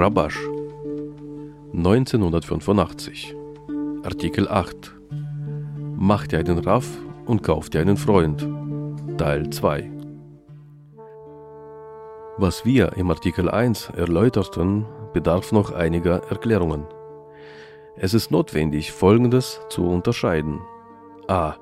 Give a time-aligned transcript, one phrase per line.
[0.00, 0.38] Rabash
[1.74, 3.34] 1985
[4.04, 4.94] Artikel 8
[5.96, 6.86] Mach dir einen Raff
[7.26, 8.48] und kauf dir einen Freund
[9.16, 9.90] Teil 2
[12.36, 16.86] Was wir im Artikel 1 erläuterten, bedarf noch einiger Erklärungen.
[17.96, 20.60] Es ist notwendig, Folgendes zu unterscheiden.
[21.26, 21.54] a.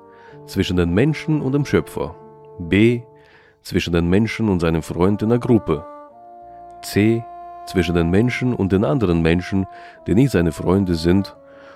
[0.45, 2.13] Zwischen den Menschen und dem Schöpfer.
[2.59, 3.01] b.
[3.63, 5.83] Zwischen den Menschen und seinem Freund in der Gruppe.
[6.83, 7.25] c.
[7.67, 9.65] Zwischen den Menschen und den anderen Menschen,
[10.07, 11.35] die nicht seine Freunde sind,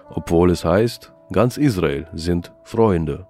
[0.09, 3.27] obwohl es heißt, ganz Israel sind Freunde.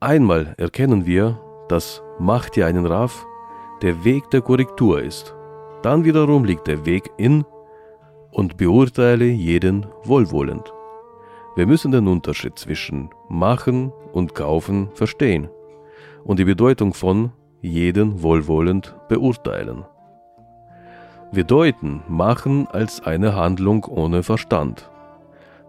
[0.00, 3.24] Einmal erkennen wir, dass Macht dir einen Raff
[3.82, 5.34] der Weg der Korrektur ist.
[5.82, 7.44] Dann wiederum liegt der Weg in
[8.32, 10.72] und beurteile jeden wohlwollend.
[11.56, 15.48] Wir müssen den Unterschied zwischen machen und kaufen verstehen
[16.24, 19.84] und die Bedeutung von jeden wohlwollend beurteilen.
[21.30, 24.90] Wir deuten machen als eine Handlung ohne Verstand.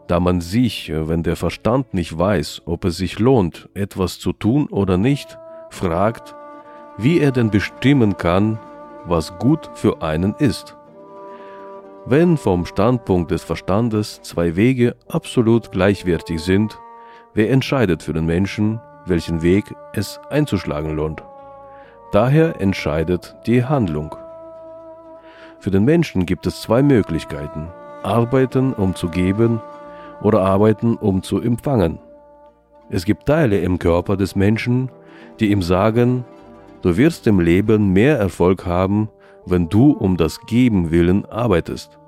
[0.08, 4.68] Da man sich, wenn der Verstand nicht weiß, ob es sich lohnt, etwas zu tun
[4.68, 5.38] oder nicht,
[5.70, 6.34] fragt,
[6.98, 8.58] wie er denn bestimmen kann,
[9.06, 10.78] was gut für einen ist.
[12.06, 16.80] Wenn vom Standpunkt des Verstandes zwei Wege absolut gleichwertig sind,
[17.34, 21.22] wer entscheidet für den Menschen, welchen Weg es einzuschlagen lohnt?
[22.14, 24.16] Daher entscheidet die Handlung.
[25.60, 27.68] Für den Menschen gibt es zwei Möglichkeiten.
[28.02, 29.62] Arbeiten, um zu geben,
[30.22, 32.00] oder arbeiten, um zu empfangen.
[32.90, 34.90] Es gibt Teile im Körper des Menschen,
[35.40, 36.26] die ihm sagen,
[36.82, 39.10] du wirst im Leben mehr Erfolg haben,
[39.46, 42.00] wenn du um das Geben willen arbeitest.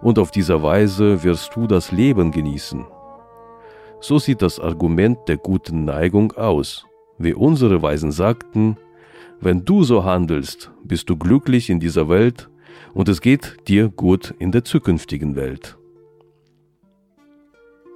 [0.00, 2.84] Und auf dieser Weise wirst du das Leben genießen.
[4.00, 6.86] So sieht das Argument der guten Neigung aus.
[7.18, 8.76] Wie unsere Weisen sagten,
[9.40, 12.48] wenn du so handelst, bist du glücklich in dieser Welt
[12.94, 15.78] und es geht dir gut in der zukünftigen Welt.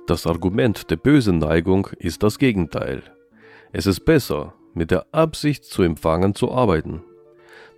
[0.06, 3.02] Das Argument der bösen Neigung ist das Gegenteil.
[3.72, 7.02] Es ist besser, mit der Absicht zu empfangen zu arbeiten.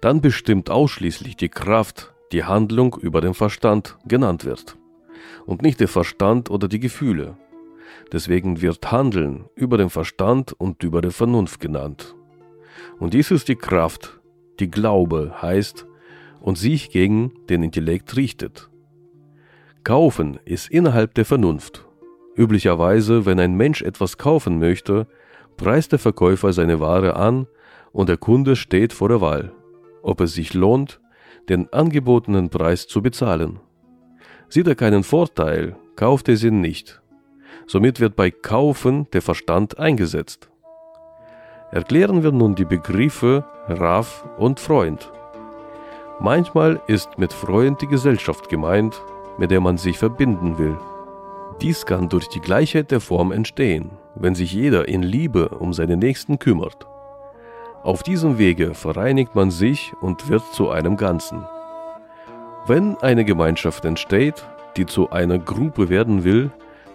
[0.00, 4.76] Dann bestimmt ausschließlich die Kraft, die Handlung über den Verstand genannt wird.
[5.46, 7.36] Und nicht der Verstand oder die Gefühle.
[8.12, 12.14] Deswegen wird Handeln über den Verstand und über die Vernunft genannt.
[12.98, 14.20] Und dies ist die Kraft,
[14.60, 15.86] die Glaube heißt
[16.44, 18.68] und sich gegen den Intellekt richtet.
[19.82, 21.86] Kaufen ist innerhalb der Vernunft.
[22.36, 25.06] Üblicherweise, wenn ein Mensch etwas kaufen möchte,
[25.56, 27.46] preist der Verkäufer seine Ware an
[27.92, 29.52] und der Kunde steht vor der Wahl,
[30.02, 31.00] ob es sich lohnt,
[31.48, 33.58] den angebotenen Preis zu bezahlen.
[34.50, 37.00] Sieht er keinen Vorteil, kauft er sie nicht.
[37.66, 40.50] Somit wird bei Kaufen der Verstand eingesetzt.
[41.70, 45.10] Erklären wir nun die Begriffe Raff und Freund.
[46.20, 49.02] Manchmal ist mit Freund die Gesellschaft gemeint,
[49.36, 50.76] mit der man sich verbinden will.
[51.60, 55.96] Dies kann durch die Gleichheit der Form entstehen, wenn sich jeder in Liebe um seine
[55.96, 56.86] Nächsten kümmert.
[57.82, 61.44] Auf diesem Wege vereinigt man sich und wird zu einem Ganzen.
[62.66, 64.46] Wenn eine Gemeinschaft entsteht,
[64.76, 66.50] die zu einer Gruppe werden will,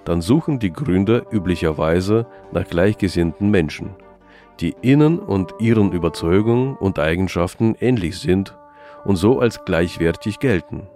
[0.05, 3.91] dann suchen die Gründer üblicherweise nach gleichgesinnten Menschen,
[4.61, 8.55] die ihnen und ihren Überzeugungen und Eigenschaften ähnlich sind
[9.05, 10.87] und so als gleichwertig gelten.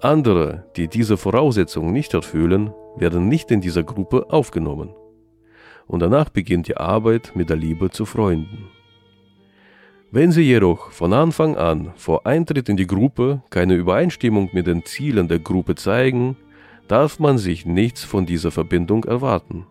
[0.00, 4.90] Andere, die diese Voraussetzungen nicht erfüllen, werden nicht in dieser Gruppe aufgenommen.
[5.86, 8.68] Und danach beginnt die Arbeit mit der Liebe zu Freunden.
[10.10, 14.84] Wenn Sie jedoch von Anfang an vor Eintritt in die Gruppe keine Übereinstimmung mit den
[14.84, 16.36] Zielen der Gruppe zeigen,
[16.86, 19.66] darf man sich nichts von dieser Verbindung erwarten.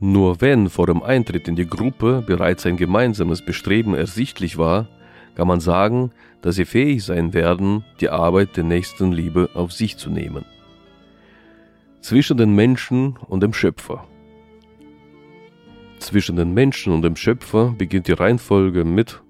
[0.00, 4.88] Nur wenn vor dem Eintritt in die Gruppe bereits ein gemeinsames Bestreben ersichtlich war,
[5.34, 6.12] kann man sagen,
[6.42, 10.44] dass sie fähig sein werden, die Arbeit der nächsten Liebe auf sich zu nehmen.
[12.00, 14.06] Zwischen den Menschen und dem Schöpfer.
[15.98, 19.22] Zwischen den Menschen und dem Schöpfer beginnt die Reihenfolge mit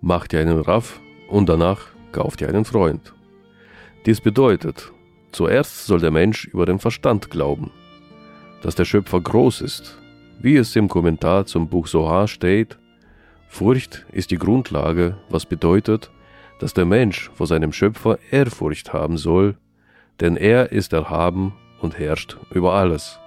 [0.00, 3.14] Mach dir einen Raff und danach kauf dir einen Freund.
[4.06, 4.92] Dies bedeutet,
[5.30, 7.70] zuerst soll der Mensch über den Verstand glauben,
[8.62, 9.98] dass der Schöpfer groß ist,
[10.40, 12.79] wie es im Kommentar zum Buch Sohar steht,
[13.50, 16.10] Furcht ist die Grundlage, was bedeutet,
[16.60, 19.56] dass der Mensch vor seinem Schöpfer Ehrfurcht haben soll,
[20.20, 23.18] denn er ist erhaben und herrscht über alles.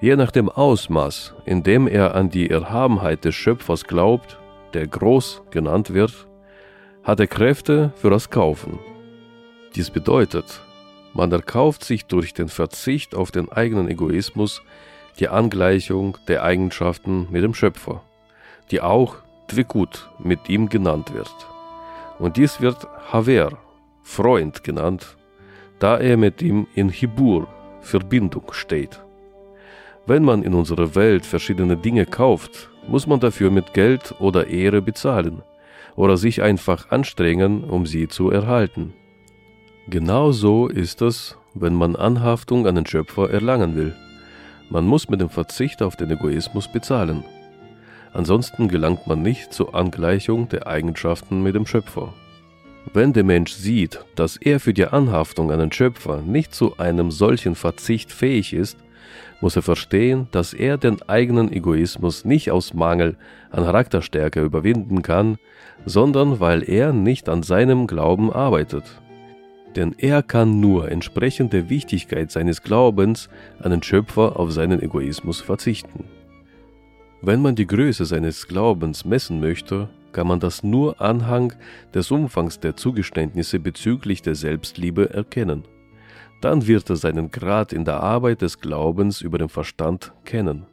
[0.00, 4.38] Je nach dem Ausmaß, in dem er an die Erhabenheit des Schöpfers glaubt,
[4.74, 6.28] der groß genannt wird,
[7.02, 8.78] hat er Kräfte für das Kaufen.
[9.74, 10.62] Dies bedeutet,
[11.14, 14.62] man erkauft sich durch den Verzicht auf den eigenen Egoismus
[15.18, 18.02] die Angleichung der Eigenschaften mit dem Schöpfer
[18.70, 19.16] die auch
[19.48, 21.34] Twikut mit ihm genannt wird.
[22.18, 23.58] Und dies wird Haver,
[24.02, 25.16] Freund genannt,
[25.78, 27.48] da er mit ihm in Hibur,
[27.80, 29.00] Verbindung, steht.
[30.06, 34.82] Wenn man in unserer Welt verschiedene Dinge kauft, muss man dafür mit Geld oder Ehre
[34.82, 35.42] bezahlen
[35.96, 38.94] oder sich einfach anstrengen, um sie zu erhalten.
[39.88, 43.94] Genauso ist es, wenn man Anhaftung an den Schöpfer erlangen will.
[44.68, 47.24] Man muss mit dem Verzicht auf den Egoismus bezahlen.
[48.12, 52.12] Ansonsten gelangt man nicht zur Angleichung der Eigenschaften mit dem Schöpfer.
[52.92, 57.10] Wenn der Mensch sieht, dass er für die Anhaftung an den Schöpfer nicht zu einem
[57.10, 58.78] solchen Verzicht fähig ist,
[59.40, 63.16] muss er verstehen, dass er den eigenen Egoismus nicht aus Mangel
[63.50, 65.38] an Charakterstärke überwinden kann,
[65.84, 68.84] sondern weil er nicht an seinem Glauben arbeitet.
[69.76, 73.28] Denn er kann nur entsprechend der Wichtigkeit seines Glaubens
[73.62, 76.04] an den Schöpfer auf seinen Egoismus verzichten.
[77.22, 81.56] Wenn man die Größe seines Glaubens messen möchte, kann man das nur anhand
[81.94, 85.64] des Umfangs der Zugeständnisse bezüglich der Selbstliebe erkennen
[86.40, 90.66] dann wird er seinen Grad in der Arbeit des Glaubens über den Verstand kennen.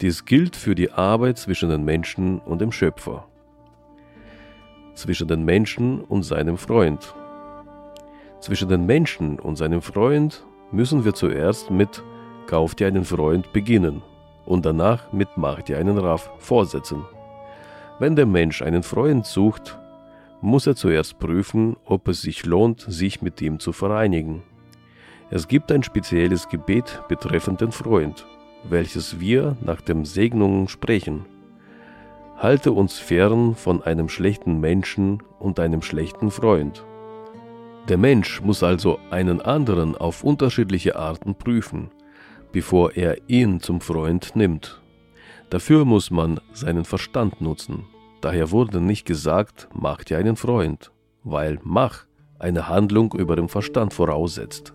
[0.00, 3.26] Dies gilt für die Arbeit zwischen den Menschen und dem Schöpfer,
[4.94, 7.14] zwischen den Menschen und seinem Freund.
[8.40, 12.02] Zwischen den Menschen und seinem Freund müssen wir zuerst mit
[12.46, 14.02] Kauf dir einen Freund beginnen
[14.46, 17.04] und danach mit Mach dir einen Raff vorsetzen.
[17.98, 19.78] Wenn der Mensch einen Freund sucht,
[20.40, 24.42] muss er zuerst prüfen, ob es sich lohnt, sich mit ihm zu vereinigen.
[25.30, 28.26] Es gibt ein spezielles Gebet betreffend den Freund,
[28.68, 31.24] welches wir nach dem Segnungen sprechen.
[32.36, 36.84] Halte uns fern von einem schlechten Menschen und einem schlechten Freund.
[37.88, 41.90] Der Mensch muss also einen anderen auf unterschiedliche Arten prüfen,
[42.54, 44.80] bevor er ihn zum Freund nimmt.
[45.50, 47.84] Dafür muss man seinen Verstand nutzen.
[48.20, 50.92] Daher wurde nicht gesagt, mach dir einen Freund,
[51.24, 52.06] weil mach
[52.38, 54.72] eine Handlung über den Verstand voraussetzt.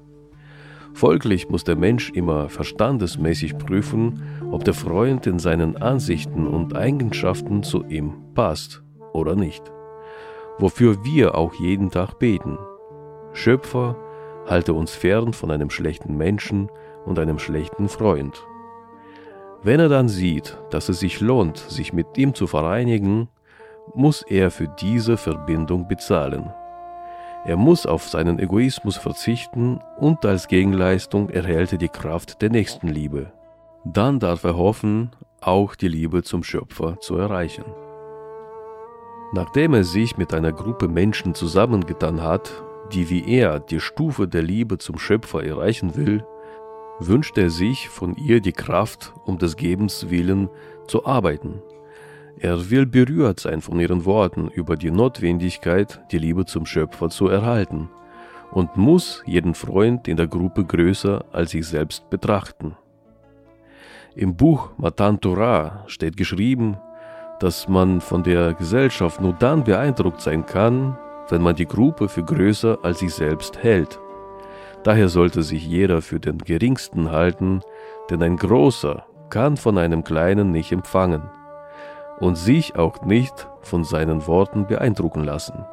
[0.93, 7.63] Folglich muss der Mensch immer verstandesmäßig prüfen, ob der Freund in seinen Ansichten und Eigenschaften
[7.63, 8.83] zu ihm passt
[9.13, 9.63] oder nicht.
[10.57, 12.57] Wofür wir auch jeden Tag beten.
[13.31, 13.95] Schöpfer,
[14.49, 16.69] halte uns fern von einem schlechten Menschen
[17.05, 18.45] und einem schlechten Freund.
[19.61, 23.27] Wenn er dann sieht, dass es sich lohnt, sich mit ihm zu vereinigen,
[23.93, 26.53] muss er für diese Verbindung bezahlen.
[27.45, 33.31] Er muss auf seinen Egoismus verzichten und als Gegenleistung erhält er die Kraft der Nächstenliebe.
[33.85, 35.11] Dann darf er hoffen,
[35.41, 37.63] auch die Liebe zum Schöpfer zu erreichen.
[39.31, 42.63] Nachdem er sich mit einer Gruppe Menschen zusammengetan hat,
[42.93, 46.23] die wie er die Stufe der Liebe zum Schöpfer erreichen will,
[46.99, 50.49] wünscht er sich von ihr die Kraft, um des Gebens willen
[50.87, 51.61] zu arbeiten
[52.41, 57.27] er will berührt sein von ihren Worten über die Notwendigkeit, die Liebe zum Schöpfer zu
[57.27, 57.89] erhalten
[58.51, 62.77] und muss jeden Freund in der Gruppe größer als sich selbst betrachten.
[64.15, 66.77] Im Buch Matan Torah steht geschrieben,
[67.41, 70.97] dass man von der Gesellschaft nur dann beeindruckt sein kann,
[71.29, 73.99] wenn man die Gruppe für größer als sich selbst hält.
[74.83, 77.61] Daher sollte sich jeder für den Geringsten halten,
[78.09, 81.23] denn ein Großer kann von einem Kleinen nicht empfangen
[82.19, 85.65] und sich auch nicht von seinen Worten beeindrucken lassen.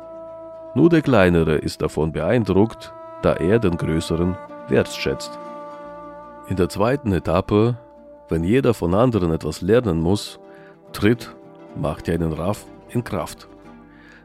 [0.75, 4.37] Nur der Kleinere ist davon beeindruckt, da er den Größeren
[4.69, 5.39] wertschätzt.
[6.49, 7.77] In der zweiten Etappe,
[8.29, 10.39] wenn jeder von anderen etwas lernen muss,
[10.93, 11.35] tritt,
[11.75, 13.49] macht er einen Raff in Kraft.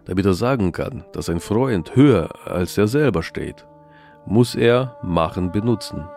[0.05, 3.67] Damit er sagen kann, dass ein Freund höher als er selber steht,
[4.25, 6.07] muss er Machen benutzen,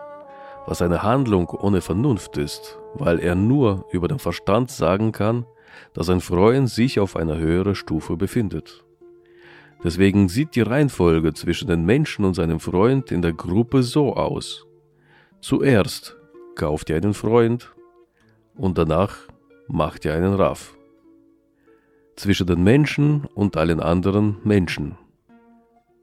[0.65, 5.45] was eine Handlung ohne Vernunft ist, weil er nur über den Verstand sagen kann,
[5.93, 8.83] dass ein Freund sich auf einer höheren Stufe befindet.
[9.83, 14.65] Deswegen sieht die Reihenfolge zwischen den Menschen und seinem Freund in der Gruppe so aus.
[15.41, 16.15] Zuerst
[16.55, 17.75] kauft ihr einen Freund
[18.55, 19.15] und danach
[19.67, 20.74] macht ihr einen Raff.
[22.15, 24.97] Zwischen den Menschen und allen anderen Menschen.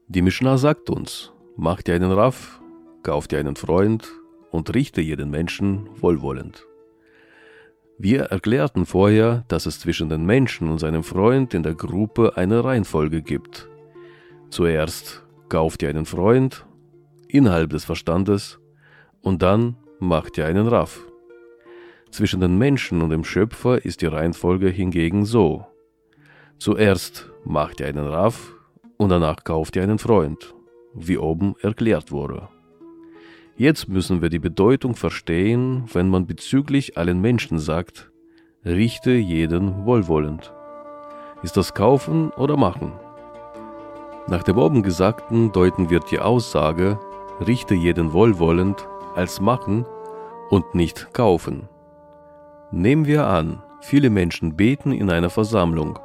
[0.07, 2.61] Die Mishnah sagt uns, macht ihr einen Raff,
[3.01, 4.11] kauft ihr einen Freund
[4.51, 6.67] und richte jeden Menschen wohlwollend.
[7.97, 12.63] Wir erklärten vorher, dass es zwischen den Menschen und seinem Freund in der Gruppe eine
[12.63, 13.67] Reihenfolge gibt.
[14.49, 16.67] Zuerst kauft ihr einen Freund
[17.27, 18.59] innerhalb des Verstandes
[19.21, 21.07] und dann macht ihr einen Raff.
[22.11, 25.65] Zwischen den Menschen und dem Schöpfer ist die Reihenfolge hingegen so.
[26.63, 28.53] Zuerst macht ihr einen Raff
[28.95, 30.55] und danach kauft ihr einen Freund,
[30.93, 32.47] wie oben erklärt wurde.
[33.57, 38.13] Jetzt müssen wir die Bedeutung verstehen, wenn man bezüglich allen Menschen sagt,
[38.63, 40.53] richte jeden wohlwollend.
[41.41, 42.93] Ist das kaufen oder machen?
[44.27, 46.97] Nach dem oben Gesagten deuten wir die Aussage,
[47.45, 49.85] richte jeden wohlwollend, als machen
[50.49, 51.67] und nicht kaufen.
[52.71, 55.99] Nehmen wir an, viele Menschen beten in einer Versammlung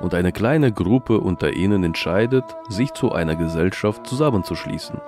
[0.00, 5.00] und eine kleine Gruppe unter ihnen entscheidet, sich zu einer Gesellschaft zusammenzuschließen,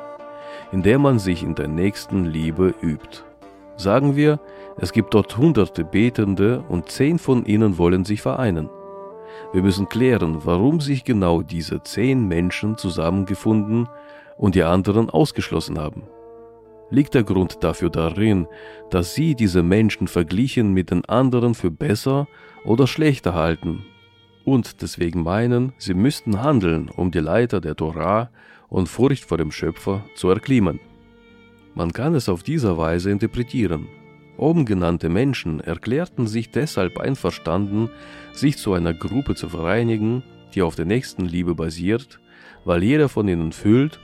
[0.73, 3.25] in der man sich in der nächsten Liebe übt.
[3.77, 4.41] Sagen wir,
[4.79, 8.69] es gibt dort hunderte Betende und zehn von ihnen wollen sich vereinen.
[9.53, 13.89] Wir müssen klären, warum sich genau diese zehn Menschen zusammengefunden
[14.37, 16.05] und die anderen ausgeschlossen haben.
[16.91, 18.49] Liegt der Grund dafür darin,
[18.91, 22.27] dass sie diese Menschen verglichen mit den anderen für besser
[22.65, 23.85] oder schlechter halten
[24.53, 28.31] und deswegen meinen, sie müssten handeln, um die Leiter der Torah
[28.69, 30.81] und Furcht vor dem Schöpfer zu erklimmen?
[31.75, 33.87] Man kann es auf diese Weise interpretieren.
[34.37, 37.91] Oben genannte Menschen erklärten sich deshalb einverstanden,
[38.33, 40.23] sich zu einer Gruppe zu vereinigen,
[40.55, 42.21] die auf der Nächstenliebe basiert,
[42.65, 44.01] weil jeder von ihnen fühlt,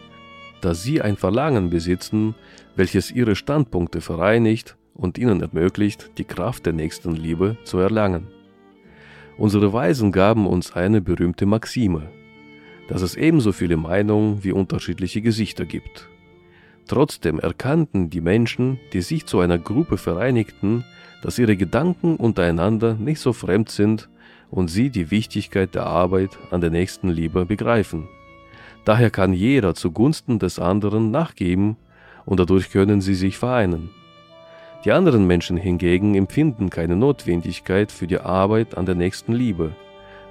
[0.60, 2.34] dass sie ein Verlangen besitzen,
[2.76, 8.33] welches ihre Standpunkte vereinigt und ihnen ermöglicht, die Kraft der Nächstenliebe zu erlangen.
[9.36, 12.08] Unsere Weisen gaben uns eine berühmte Maxime,
[12.88, 16.08] dass es ebenso viele Meinungen wie unterschiedliche Gesichter gibt.
[16.86, 20.84] Trotzdem erkannten die Menschen, die sich zu einer Gruppe vereinigten,
[21.22, 24.08] dass ihre Gedanken untereinander nicht so fremd sind
[24.50, 28.06] und sie die Wichtigkeit der Arbeit an der nächsten Liebe begreifen.
[28.84, 31.76] Daher kann jeder zugunsten des anderen nachgeben
[32.24, 33.90] und dadurch können sie sich vereinen.
[34.84, 39.74] Die anderen Menschen hingegen empfinden keine Notwendigkeit für die Arbeit an der nächsten Liebe,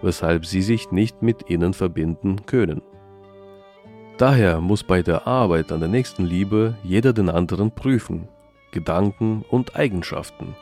[0.03, 2.83] weshalb sie sich nicht mit ihnen verbinden können.
[4.19, 8.27] Daher muss bei der Arbeit an der nächsten Liebe jeder den anderen prüfen,
[8.71, 10.55] Gedanken und Eigenschaften,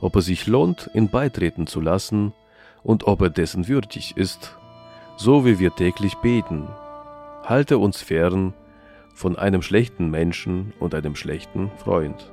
[0.00, 2.32] ob er sich lohnt, ihn beitreten zu lassen
[2.82, 4.58] und ob er dessen würdig ist,
[5.16, 6.66] so wie wir täglich beten.
[7.44, 8.52] Halte uns fern
[9.14, 12.32] von einem schlechten Menschen und einem schlechten Freund.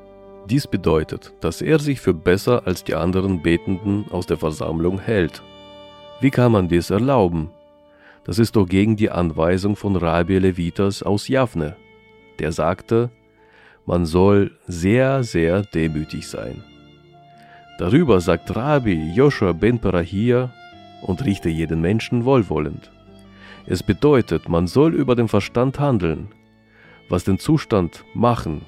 [0.49, 5.41] Dies bedeutet, dass er sich für besser als die anderen Betenden aus der Versammlung hält.
[6.21, 7.49] Wie kann man dies erlauben?
[8.25, 11.75] Das ist doch gegen die Anweisung von Rabbi Levitas aus Javne.
[12.39, 13.09] Der sagte,
[13.85, 16.63] man soll sehr, sehr demütig sein.
[17.77, 20.51] Darüber sagt Rabbi Joshua ben Parahia
[21.01, 22.91] und richte jeden Menschen wohlwollend.
[23.65, 26.29] Es bedeutet, man soll über den Verstand handeln,
[27.09, 28.61] was den Zustand machen,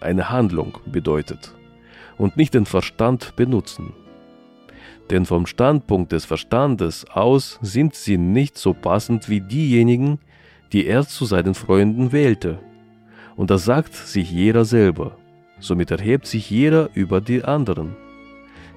[0.00, 1.54] eine Handlung bedeutet,
[2.18, 3.92] und nicht den Verstand benutzen
[5.10, 10.20] denn vom Standpunkt des Verstandes aus sind sie nicht so passend wie diejenigen,
[10.72, 12.60] die er zu seinen Freunden wählte.
[13.36, 15.16] Und das sagt sich jeder selber,
[15.58, 17.96] somit erhebt sich jeder über die anderen.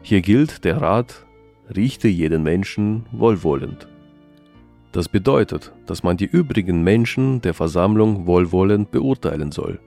[0.02, 1.26] Hier gilt der Rat,
[1.74, 3.88] richte jeden Menschen wohlwollend.
[4.92, 9.80] Das bedeutet, dass man die übrigen Menschen der Versammlung wohlwollend beurteilen soll.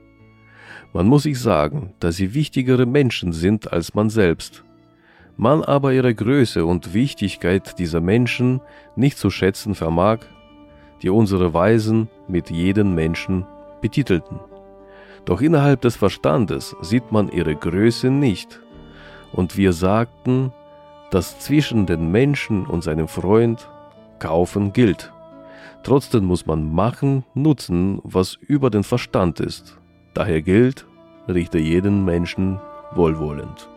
[0.96, 4.64] Man muss sich sagen, dass sie wichtigere Menschen sind als man selbst
[5.36, 8.60] man aber ihre Größe und Wichtigkeit dieser Menschen
[8.96, 10.20] nicht zu schätzen vermag,
[11.02, 13.44] die unsere Weisen mit jedem Menschen
[13.82, 14.40] betitelten.
[15.26, 18.60] Doch innerhalb des Verstandes sieht man ihre Größe nicht,
[19.32, 20.52] und wir sagten,
[21.10, 23.68] dass zwischen den Menschen und seinem Freund
[24.18, 25.12] kaufen gilt.
[25.82, 29.78] Trotzdem muss man machen, nutzen, was über den Verstand ist.
[30.16, 30.86] Daher gilt,
[31.28, 32.58] richte jeden Menschen
[32.94, 33.68] wohlwollend.